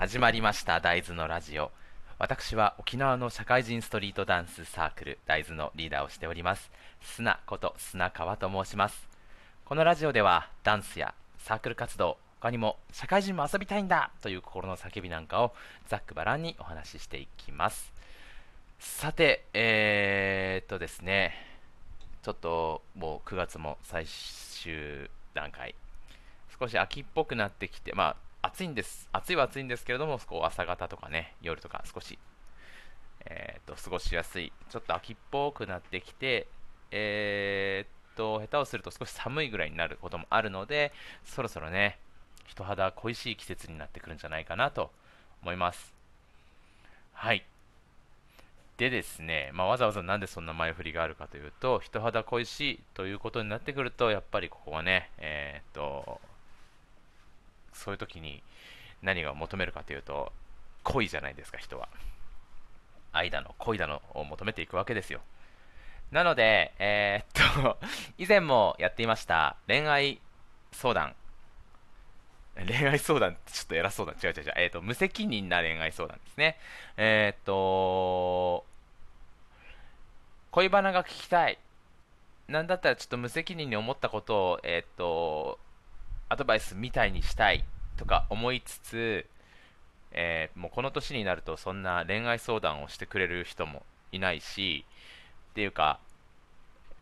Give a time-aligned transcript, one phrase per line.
[0.00, 1.70] 始まりました大豆のラジオ。
[2.18, 6.70] 私は沖縄の社会人ストリートダンスサークル大豆のリーダーをしております。
[7.02, 9.06] 砂こと砂川と申します。
[9.66, 15.52] このラジオではダンスやサークル活動他にも社会人も遊びたいんだという心の叫びなんかを
[15.86, 17.92] ざっくばらんにお話ししていきます。
[18.78, 21.34] さてえー、っとですね。
[22.22, 25.74] ちょっともう9月も最終段階。
[26.58, 29.08] 少し秋っぽくなってきてまあ暑いんです。
[29.12, 32.18] 暑いは暑いんですけれどもこう朝方とかね夜とか少し
[33.24, 34.52] えー、っと過ごしやすい。
[34.68, 36.48] ちょっと秋っぽくなってきて
[36.90, 40.92] えー、っと下手をすると少し寒いぐらいになることもあるので
[41.24, 41.98] そろそろね
[42.46, 44.90] 人肌恋しい季節になってくるんじゃないかなと
[45.42, 45.94] 思います。
[47.12, 47.44] はい。
[48.78, 56.18] でですね、まあ、わざわざなんでそんな前振りがあるかというと、人肌恋しいということになってくると、やっぱりここはね、えー、っと、
[57.72, 58.42] そういう時に
[59.02, 60.32] 何が求めるかというと、
[60.82, 61.88] 恋じゃないですか、人は。
[63.12, 65.20] 愛だの、恋だのを求めていくわけですよ。
[66.10, 67.78] なので、えー、っと、
[68.18, 70.20] 以前もやっていました恋愛
[70.72, 71.14] 相談。
[72.56, 74.12] 恋愛相談ってちょっと偉そうだ。
[74.12, 74.52] 違う違う違う。
[74.56, 76.58] えー、っと、無責任な恋愛相談ですね。
[76.96, 78.66] えー、っと、
[80.50, 81.58] 恋バナが聞きたい。
[82.48, 85.60] なんだったらちょっと無責任に思ったことを、えっ、と、
[86.30, 87.64] アドバイスみたいにしたい
[87.98, 89.26] とか思いつつ、
[90.12, 94.86] えー、もうこの年になるとそんな恋愛相談をしてくれる人もいないし、
[95.50, 96.00] っていうか、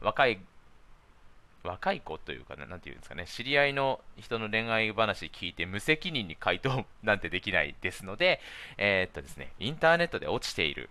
[0.00, 0.38] 若い、
[1.64, 8.40] 若い子というかな、なんていうんですかね、知り合いの人の恋愛話聞いて無責任に回答なんてできないですので、
[8.78, 10.88] えー、っとですね、インターネットで落ちている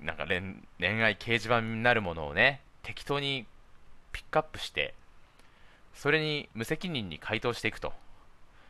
[0.00, 3.46] なんか恋愛掲示板になるものをね、適当に
[4.12, 4.94] ピックアップして、
[5.98, 7.92] それに無責任に回答していくと。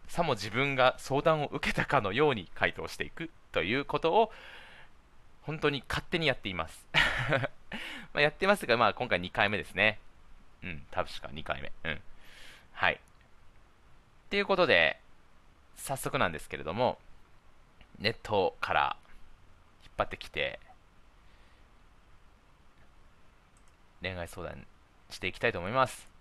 [0.09, 4.33] さも自分が相談を受けたかのように回答していくということを、
[5.43, 6.87] 本当に勝手にやっています。
[8.15, 10.01] まやってますが、まあ今回2回目ですね。
[10.63, 11.71] うん、確か2回目。
[11.85, 12.03] うん。
[12.73, 12.95] はい。
[12.95, 12.99] っ
[14.31, 14.99] ていうことで、
[15.77, 16.99] 早速なんですけれども、
[17.99, 18.97] ネットから
[19.83, 20.61] 引っ張ってきて、
[24.01, 24.67] 恋愛相談
[25.11, 26.18] していきたいと思います。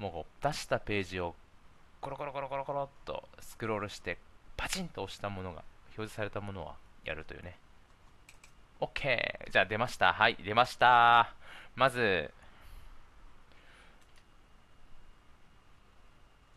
[0.00, 1.34] もう出したページを
[2.00, 4.16] コロコロコロコロコロっとスクロールして
[4.56, 7.58] パチンと押したものが表示されたものはやるというね。
[8.80, 9.50] OK!
[9.52, 10.14] じゃあ出ました。
[10.14, 11.34] はい、出ました。
[11.76, 12.30] まず、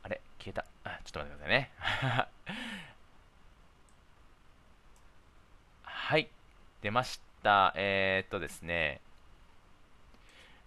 [0.03, 0.65] あれ消えた。
[0.85, 1.71] あ、ちょっと待ってくださいね。
[5.83, 6.29] はい、
[6.81, 7.73] 出ました。
[7.75, 9.01] えー、っとですね、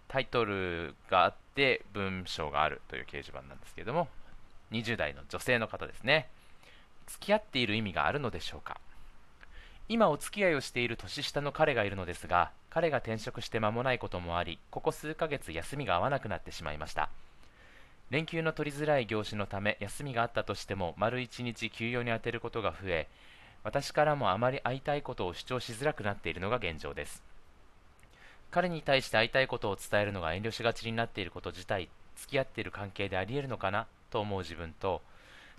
[0.07, 4.07] タイトルがあって文章があるという掲示板なんですけれども
[4.71, 6.27] 20代の女性の方ですね。
[7.07, 8.79] 付き合っている意味があるのでしょうか？
[9.89, 17.09] 今お付き合いをしている年下の彼がいるのですが彼が転職して間もないこともありここ数ヶ月休みが合わなくなってしまいました。
[18.09, 23.07] 連休の取りづらい業種のため休みがあったとしても丸1日休養に充てることが増え
[23.63, 27.21] 私からもあまり会いたいことを主張しづらくなっているのが現状です。
[28.51, 35.01] 彼に対して会いたいことを伝えるのが遠慮しがちになっていること自体付き合っている関係であり得るのかなと思う自分と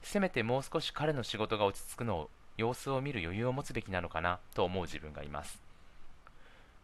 [0.03, 5.60] せめてもう少し彼の仕事が落ち着くのを様子を見る余裕を持つべきなのかなと思う自分がいます。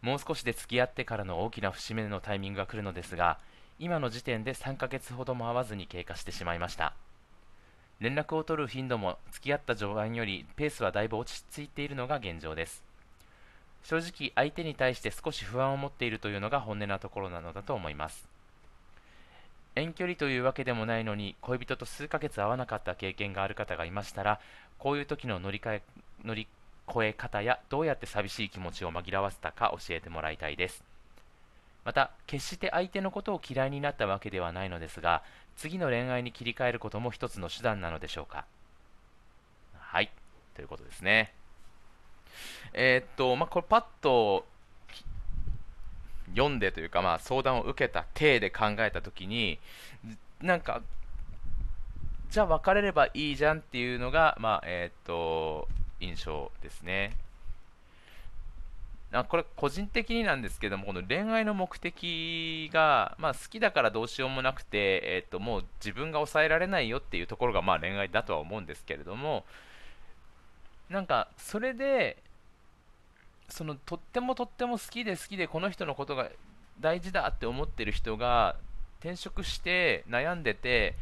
[0.03, 3.39] もう少しで付き合ってからの大きな節目のタイミングが来るのですが
[3.79, 6.95] 今の時点で3ヶ月ほども会わずに経過してしまいました。
[8.01, 12.84] 連絡を取る頻度も付き合った序盤よりペースはだいぶ落ち着いているのが現状です。
[13.85, 18.27] 正直相手に対して少し不安を持っているというのが本音なところなのだと思います。
[19.77, 24.41] 遠距離というわけでもないのに恋人と数ヶ月会わなかった経験がある方がいましたら
[24.79, 25.83] こういう時の乗り換え
[26.25, 26.47] 乗り
[26.89, 30.85] 越え方やどうやって寂しい気持ちを紛らわせたか教えてもらいたいです。
[31.85, 35.23] また決して相手のことを嫌いになったわけではないのですが
[35.57, 38.47] 次の恋愛に切り替えることも一つの手段なのでしょうか。
[39.77, 40.11] はい。
[40.55, 41.35] ということですね。
[42.75, 44.45] えー、っと、まあ、これパッと
[46.35, 49.59] 読んでというか、まあ、相談を受けた体で考えたときに、
[50.41, 50.83] なんか、
[52.31, 55.69] じゃあ別れればいいじゃんっていうのが、まあ、えー、っと、
[56.01, 57.17] 印象ですね。
[59.13, 69.45] あこれ個人的になんですけども、この恋愛の目的が、まあ、好きだからどうしようもなくて、えー、っともう自分が抑えられないよっていうところがまあ恋愛だとは思うんですけれども、
[70.91, 72.17] なんかそれで
[73.49, 76.29] そのとってもとっても好きで好きでこの人のことが
[76.81, 78.57] 大事だって思ってる人が
[79.01, 80.95] 転職して悩んでて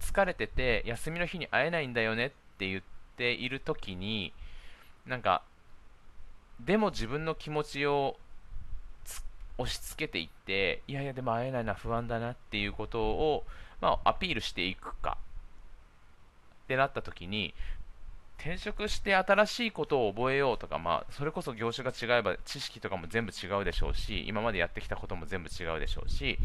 [0.00, 2.82] 疲れてて休みの日に会えないんだよねって言っ
[3.16, 4.32] ている時に
[5.06, 5.42] なんか
[6.64, 8.16] でも自分の気持ちを
[9.58, 13.44] 押し付けていっていやいやでも会えないな不安だなっていうことを、
[13.80, 15.18] まあ、アピールしていくか
[16.64, 17.52] ってなった時に
[18.40, 26.38] 転職して新しいことを覚えようとか、まあ、それこそ業種が違えば知識とかも全部違うでしょうし今までやってきたことも全部違うでしょうし。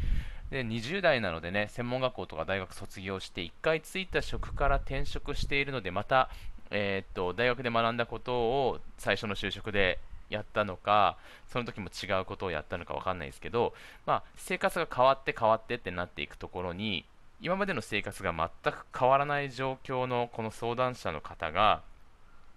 [0.52, 6.30] で20代なのでね専門学校とか大学卒業して1回ついた職から転職しているのでまた、
[6.70, 9.98] えー、っと大学で学んだことを最初の就職で
[10.30, 13.74] やったのかその時も違うことをやったのか分かんないですけど、
[14.06, 17.06] まあ、生活が変わって変わってってなっていくところに
[17.42, 21.82] 今までの生活が全く変わらない状況のこの相談者の方が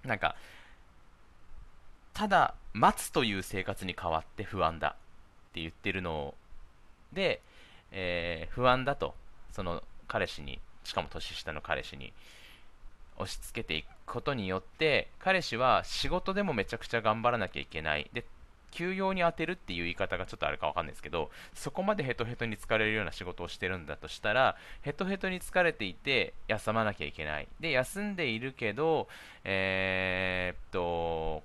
[0.05, 0.37] なんか
[2.15, 4.97] ただ待つという生活に変わって不安だ
[5.51, 6.35] って言ってるの
[7.13, 7.41] で、
[7.93, 9.15] えー、不安だと
[9.53, 12.13] その彼氏にしかも年下の彼氏に
[13.19, 18.09] 押し付けていくことによって彼氏は仕事でもめちゃくちゃ頑張らなきゃいけない。
[18.13, 18.25] で
[18.71, 27.49] 休養に充てるっていう言い方がちょっとあるかわかんないですけど、そこまでヘトヘトに疲れるような仕事をしてるんだとしたら、ヘトヘトに疲れていて休まなきゃいけない。
[27.61, 29.09] で、休んでいるけど、
[29.45, 31.43] えー、っと、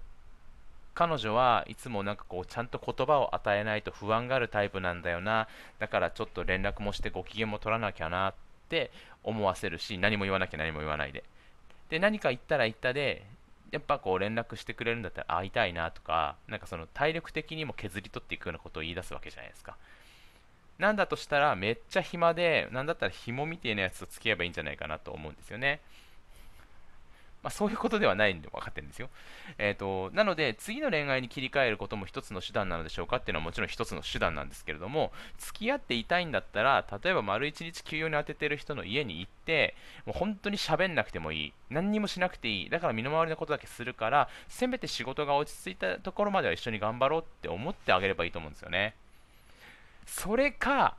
[0.96, 5.48] 彼女はいつもなんかこうちゃんと言葉を与えないと不安があるタイプなんだよな。
[5.80, 8.34] だからちょっと連絡もしてご機嫌も取らなきゃなっ
[8.70, 8.92] て
[9.24, 11.24] 思わせるし、何も言わなきゃ何も言わないで。
[11.90, 13.26] で、何か言ったら言ったで、
[13.74, 19.76] やっぱこう連絡してくれるんだったら会いたいなとか、なんかその体力的にも削り取っていくようなことを言い出すわけじゃないですか。
[20.78, 25.82] なんだとしたら、めっちゃ暇で、なんだったら紐みてえなやつと付き合えばいいんじゃないかなと思うんですよね。
[27.44, 29.10] まあ、そういうことではないんで分かってるんですよ。
[29.58, 39.76] えーと、なので、次の恋愛に切り替えることも一つの手段なのでしょうかっていうのはもちろん一つの手段なんですけれども、付き合っていたいんだったら、例えば丸一日休養に当ててる人の家に行って、
[40.06, 41.54] もう本当に喋んなくてもいい。
[41.70, 42.70] 何にもしなくていい。
[42.70, 48.96] だから身の回りのことだけするから、せめて仕事が落ち着いたところまでは一緒に頑張ろうって思ってあげればいいと思うんですよね。
[50.06, 50.96] それか、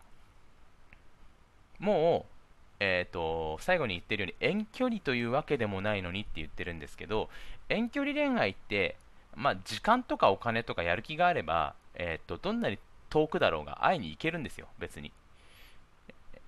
[1.78, 2.33] もう、
[2.80, 7.28] えーと、最後に言ってるように遠距離というわけでもないのにって言ってるんですけど
[7.68, 8.96] 遠距離恋愛って、
[9.36, 12.78] まあ、時間とかお金とかやる気があれば、えーと、どんなに
[13.10, 15.12] 遠くだろうが会いに行けるんですよ別に。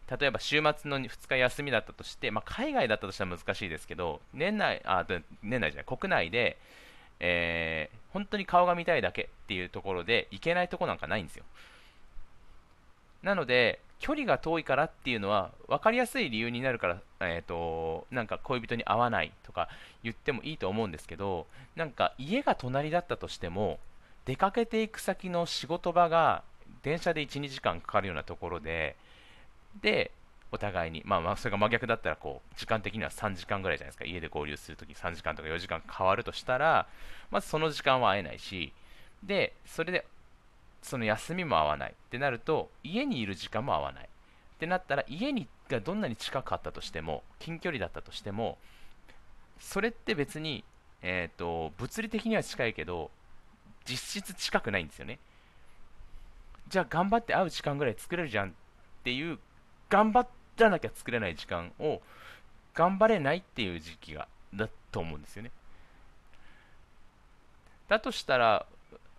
[0.09, 5.05] 例えば週末の2日休みだったとして、まあ、海外だったとしたら難しいですけど年内あ
[5.43, 6.59] 年内じゃない国内で、
[7.19, 11.45] えー、本当に顔が見たいだけっていうところで行けないとこなんかないんですよ。
[13.23, 19.69] なので距離が遠いからっていうのは分かりやすい理由になるから、えーと、なんか恋人に会わないとか
[20.03, 21.47] 言ってもいいと思うんですけど
[21.77, 23.79] なんか家が隣だったとしても
[24.27, 26.43] 出かけていく先の仕事場が
[26.83, 28.97] 電車で1、2時間かかるようなところで
[29.81, 30.11] で
[30.53, 34.05] お互いに、まあ、まあそれが真逆だったらこう時間的には3時間ぐらいじゃないですか。
[34.05, 36.87] 家で合流するとき3時間とか4時間変わるとしたら
[37.31, 38.73] まずその時間は会えないし
[39.23, 40.07] でそれで
[40.87, 44.05] その休みも合わないってなると家にいる時間も合わない。
[44.05, 48.57] ってなったら家にがどんなに近かったとしても近距離だったとしても
[49.59, 50.65] それって別に、
[51.03, 53.11] えーと、物理的には近いけど
[53.85, 55.19] 実質近くないんですよね。
[56.69, 58.53] じゃあ頑張って会う時間ぐらい作れるじゃんっ
[59.03, 59.39] ていう
[59.91, 60.27] 頑張
[60.59, 62.01] らなきゃ作れない時間を
[62.75, 65.51] 頑張れないっていう時期がだと思うんですよね。
[67.89, 68.67] だとしたら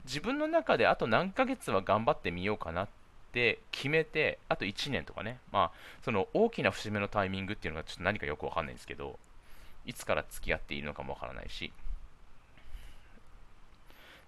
[0.08, 2.88] 自分の中であと何ヶ月は頑張ってみようかなっ
[3.34, 5.72] て決めて、あと1年とかね、まあ、
[6.04, 9.20] その大きな節目のタイミングっていうのがちょっと何かよくわかんないんですけど、
[9.86, 11.72] いつから付き合っているのかもわからないし、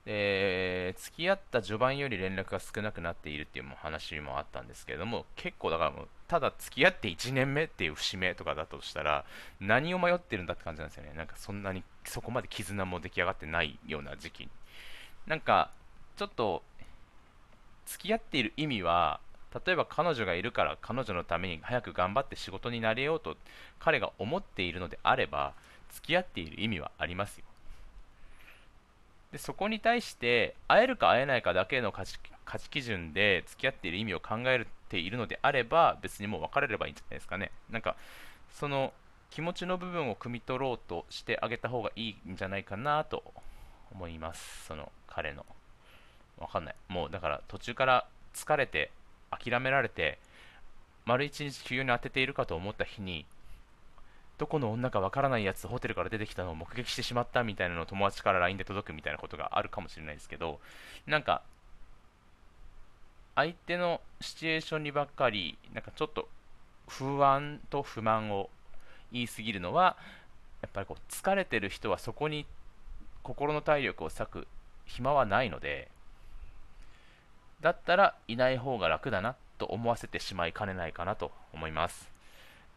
[0.05, 9.25] で付き合った序盤より連絡が少なくなっているっていう話もあったんですけれども結構だからもうただ付き合って1年目っていう節目とかだとしたら
[9.59, 11.13] 何を迷ってるんだって感じなんですよね。
[11.15, 14.49] なんかそんなにそこまで絆も出来上がってないような時期。
[15.27, 15.69] なんか
[16.17, 16.63] ちょっと
[17.85, 19.19] 付き合っている意味は
[19.65, 23.35] 例えば彼女がいるから彼女のために早く頑張って仕事になれようと
[23.79, 25.53] 彼が思っているのであれば
[25.91, 27.45] 付き合っている意味はありますよ。
[29.31, 37.51] でそこに対して会えるか会えないかだけの価値価値基準で付き合っている意味を考えているのであれば別にもう別れればいいんじゃないですかね。
[37.69, 37.95] なんか
[38.51, 38.93] その
[39.29, 43.23] 気持ちの部分を汲み取ろうとしてあげた方がいいんじゃないかなと
[43.93, 44.65] 思います。
[44.67, 45.45] その彼の。
[46.37, 46.75] わかんない。
[46.87, 48.91] もうだから途中から疲れて
[49.31, 50.19] 諦められて
[51.05, 53.25] 丸一日休養に当てているかと思った日に
[54.37, 60.59] どこの女かわからないやつホテルから出てきたのを目撃してしまったみたいなのを友達から LINE で届くみたいなことがあるかもしれないですけど
[61.05, 61.41] なんか
[63.35, 66.29] 相手のシチュエーションにばっかりなんかちょっと
[66.87, 68.49] 不安と不満を
[69.11, 69.97] 言いすぎるのは
[70.61, 72.45] やっぱりこう疲れてる人はそこに
[73.23, 74.47] 心の体力を割く
[74.85, 75.89] 暇はないので
[77.61, 82.09] だったらいない方が楽だなと思わせてしまいかねないかなと思います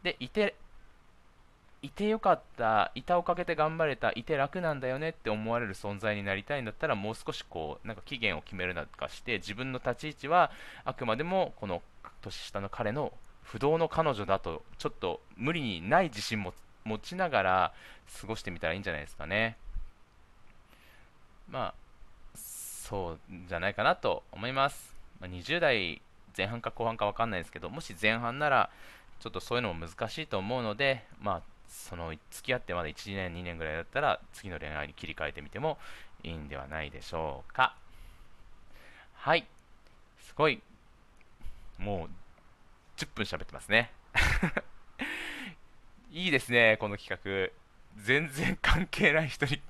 [0.03, 0.55] でいて
[1.83, 10.53] いてよかった、板をかけて頑張れた、いて楽なんだよねって思われる存在になりたいんだったら、もう少しこう、なんか期限を決めるなかして、自分の立ち位置は、
[10.85, 11.83] あくまでもこの
[12.21, 17.73] 年下の彼の不動の彼女だと、ちょっと無理にない自信も持ちながら
[18.21, 19.57] 過ごしてみたらいいんじゃないですかね。
[21.53, 21.75] まあ、
[22.35, 24.97] そうじゃないかなと思います。
[25.21, 26.01] まあ、20代
[26.37, 28.71] 前半か後半か分かんないですけど、もし前半なら、
[29.21, 35.79] ちょっとそういうのも難しいと思うので、まあ、その付き合ってまだ1年、2年ぐらいだったら次の恋愛に切り替えてみても
[36.23, 37.77] いいんではないでしょうか。
[39.15, 39.47] はい。
[40.19, 40.63] すごい、
[41.79, 42.11] もう
[42.97, 43.93] 10分喋ってますね。
[46.11, 47.53] いいですね、この企画。
[48.03, 49.61] 全然関係ない人に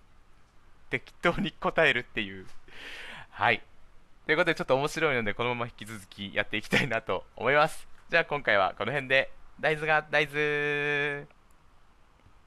[0.93, 2.47] 適当に答えるっていう。
[3.31, 3.63] はい。
[4.27, 7.89] ということで、ちょっと面白いので、このまま引き続きやっていきたいなと思います。
[8.11, 11.27] じゃあ今回はこの辺で、大豆が大豆